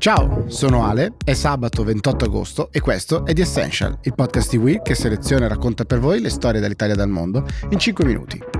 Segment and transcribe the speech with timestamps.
[0.00, 4.56] Ciao, sono Ale, è sabato 28 agosto e questo è The Essential, il podcast di
[4.56, 8.06] Will che seleziona e racconta per voi le storie dall'Italia e dal mondo in 5
[8.06, 8.59] minuti.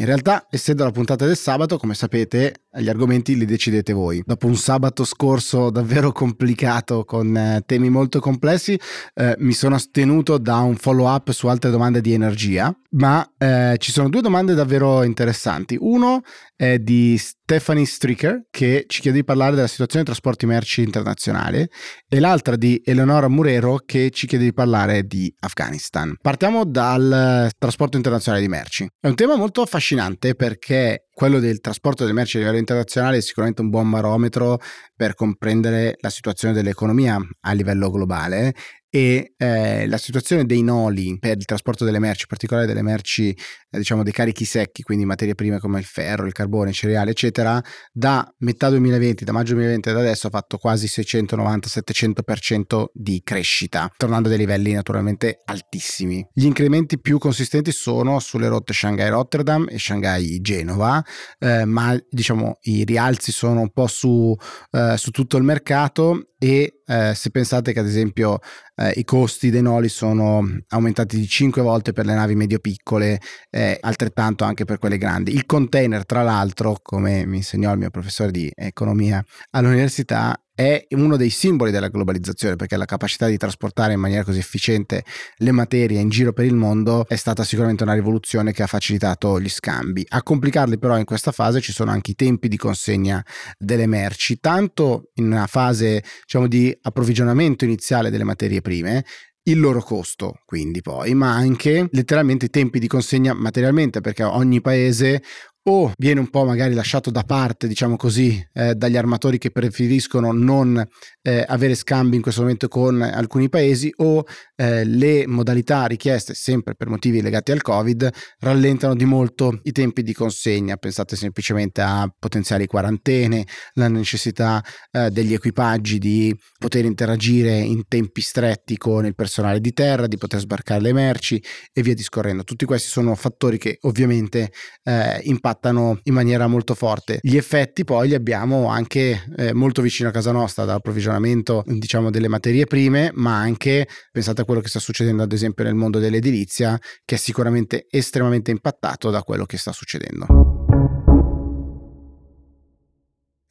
[0.00, 4.22] In realtà, essendo la puntata del sabato, come sapete, gli argomenti li decidete voi.
[4.24, 8.78] Dopo un sabato scorso davvero complicato con eh, temi molto complessi,
[9.14, 13.74] eh, mi sono astenuto da un follow up su altre domande di energia, ma eh,
[13.78, 15.76] ci sono due domande davvero interessanti.
[15.80, 16.22] Uno
[16.54, 21.70] è di Stephanie Stricker che ci chiede di parlare della situazione dei trasporti merci internazionale
[22.08, 26.16] e l'altra di Eleonora Murero che ci chiede di parlare di Afghanistan.
[26.20, 28.88] Partiamo dal trasporto internazionale di merci.
[29.00, 29.86] È un tema molto affascinante
[30.34, 34.60] perché quello del trasporto delle merci a livello internazionale è sicuramente un buon barometro
[34.94, 38.54] per comprendere la situazione dell'economia a livello globale
[38.90, 43.30] e eh, la situazione dei noli per il trasporto delle merci, in particolare delle merci,
[43.30, 47.10] eh, diciamo dei carichi secchi, quindi materie prime come il ferro, il carbone, i cereali,
[47.10, 53.92] eccetera, da metà 2020, da maggio 2020 ad adesso ha fatto quasi 690-700% di crescita,
[53.96, 56.26] tornando a dei livelli naturalmente altissimi.
[56.32, 61.04] Gli incrementi più consistenti sono sulle rotte Shanghai-Rotterdam e Shanghai-Genova,
[61.38, 64.34] eh, ma diciamo i rialzi sono un po' su,
[64.70, 68.38] eh, su tutto il mercato e eh, se pensate che ad esempio
[68.76, 73.20] eh, i costi dei noli sono aumentati di 5 volte per le navi medio-piccole,
[73.50, 75.34] eh, altrettanto anche per quelle grandi.
[75.34, 81.16] Il container, tra l'altro, come mi insegnò il mio professore di economia all'università, è uno
[81.16, 85.04] dei simboli della globalizzazione perché la capacità di trasportare in maniera così efficiente
[85.36, 89.40] le materie in giro per il mondo è stata sicuramente una rivoluzione che ha facilitato
[89.40, 90.04] gli scambi.
[90.08, 93.24] A complicarli però in questa fase ci sono anche i tempi di consegna
[93.56, 99.04] delle merci, tanto in una fase diciamo di approvvigionamento iniziale delle materie prime
[99.44, 104.60] il loro costo, quindi poi, ma anche letteralmente i tempi di consegna materialmente, perché ogni
[104.60, 105.22] paese
[105.68, 110.32] o viene un po' magari lasciato da parte, diciamo così, eh, dagli armatori che preferiscono
[110.32, 110.82] non
[111.22, 114.24] eh, avere scambi in questo momento con alcuni paesi o
[114.56, 120.02] eh, le modalità richieste, sempre per motivi legati al Covid, rallentano di molto i tempi
[120.02, 120.76] di consegna.
[120.76, 128.22] Pensate semplicemente a potenziali quarantene, la necessità eh, degli equipaggi di poter interagire in tempi
[128.22, 131.42] stretti con il personale di terra, di poter sbarcare le merci
[131.74, 132.42] e via discorrendo.
[132.42, 134.50] Tutti questi sono fattori che ovviamente
[134.82, 137.18] eh, impattano impattano in maniera molto forte.
[137.20, 142.28] Gli effetti poi li abbiamo anche eh, molto vicino a casa nostra dall'approvvigionamento diciamo delle
[142.28, 146.78] materie prime, ma anche pensate a quello che sta succedendo ad esempio nel mondo dell'edilizia
[147.04, 150.57] che è sicuramente estremamente impattato da quello che sta succedendo.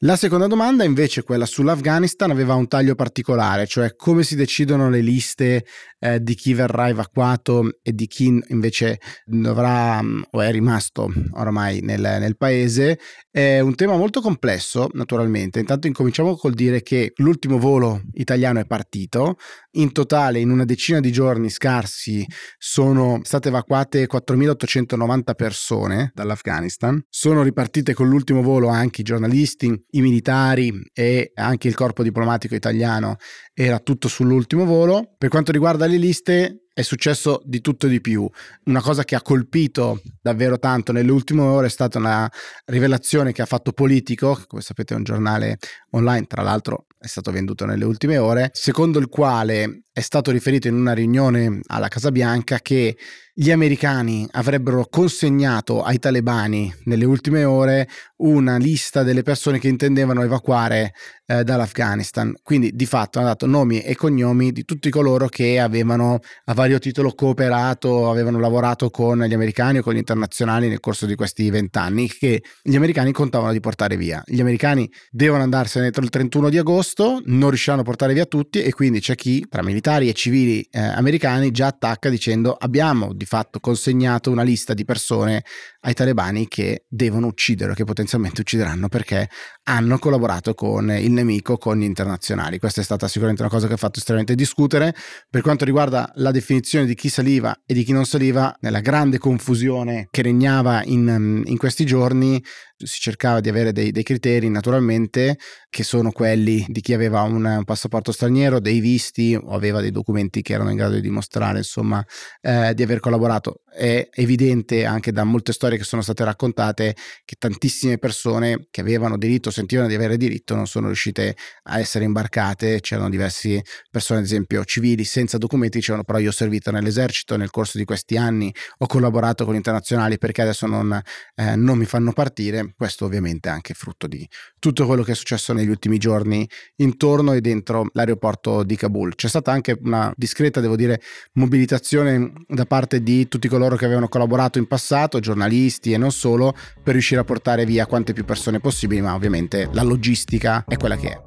[0.02, 5.00] La seconda domanda invece, quella sull'Afghanistan, aveva un taglio particolare, cioè come si decidono le
[5.00, 5.64] liste
[5.98, 11.80] eh, di chi verrà evacuato e di chi invece dovrà mm, o è rimasto oramai
[11.80, 13.00] nel, nel paese.
[13.28, 15.58] È un tema molto complesso, naturalmente.
[15.58, 19.36] Intanto incominciamo col dire che l'ultimo volo italiano è partito.
[19.72, 22.24] In totale, in una decina di giorni scarsi,
[22.56, 27.04] sono state evacuate 4.890 persone dall'Afghanistan.
[27.08, 32.54] Sono ripartite con l'ultimo volo anche i giornalisti i militari e anche il corpo diplomatico
[32.54, 33.16] italiano
[33.54, 35.14] era tutto sull'ultimo volo.
[35.16, 38.28] Per quanto riguarda le liste, è successo di tutto e di più.
[38.66, 42.30] Una cosa che ha colpito davvero tanto nelle ultime ore è stata una
[42.66, 45.58] rivelazione che ha fatto Politico, come sapete è un giornale
[45.90, 50.68] online, tra l'altro è stato venduto nelle ultime ore, secondo il quale è stato riferito
[50.68, 52.96] in una riunione alla Casa Bianca che
[53.34, 60.24] gli americani avrebbero consegnato ai talebani nelle ultime ore una lista delle persone che intendevano
[60.24, 60.92] evacuare
[61.24, 62.34] eh, dall'Afghanistan.
[62.42, 66.80] Quindi di fatto hanno dato nomi e cognomi di tutti coloro che avevano a vario
[66.80, 71.48] titolo cooperato, avevano lavorato con gli americani o con gli internazionali nel corso di questi
[71.48, 74.20] vent'anni che gli americani contavano di portare via.
[74.26, 78.62] Gli americani devono andarsene entro il 31 di agosto, non riusciranno a portare via tutti
[78.62, 83.24] e quindi c'è chi tra militari e civili eh, americani già attacca dicendo abbiamo di
[83.24, 85.44] fatto consegnato una lista di persone
[85.80, 89.28] ai talebani che devono uccidere, che potenzialmente uccideranno perché
[89.64, 92.58] hanno collaborato con il nemico, con gli internazionali.
[92.58, 94.94] Questa è stata sicuramente una cosa che ha fatto estremamente discutere.
[95.30, 99.18] Per quanto riguarda la definizione di chi saliva e di chi non saliva, nella grande
[99.18, 102.42] confusione che regnava in, in questi giorni,
[102.84, 105.38] si cercava di avere dei, dei, criteri naturalmente
[105.68, 110.42] che sono quelli di chi aveva un, passaporto straniero, dei visti o aveva dei documenti
[110.42, 112.04] che erano in grado di dimostrare insomma
[112.40, 113.62] eh, di aver collaborato.
[113.70, 119.16] È evidente anche da molte storie che sono state raccontate che tantissime persone che avevano
[119.16, 122.80] diritto, sentivano di avere diritto, non sono riuscite a essere imbarcate.
[122.80, 127.50] C'erano diverse persone, ad esempio civili, senza documenti, dicevano però io ho servito nell'esercito nel
[127.50, 131.00] corso di questi anni, ho collaborato con internazionali perché adesso non,
[131.34, 134.28] eh, non mi fanno partire questo ovviamente è anche frutto di
[134.58, 139.14] tutto quello che è successo negli ultimi giorni intorno e dentro l'aeroporto di Kabul.
[139.14, 141.00] C'è stata anche una discreta, devo dire,
[141.34, 146.54] mobilitazione da parte di tutti coloro che avevano collaborato in passato, giornalisti e non solo,
[146.82, 150.96] per riuscire a portare via quante più persone possibili, ma ovviamente la logistica è quella
[150.96, 151.20] che è.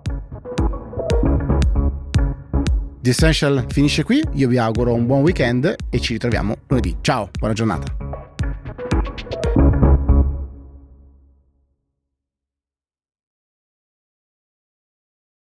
[3.01, 6.97] The Essential finisce qui, io vi auguro un buon weekend e ci ritroviamo lunedì.
[7.01, 8.10] Ciao, buona giornata.